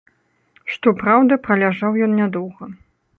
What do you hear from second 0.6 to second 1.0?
Што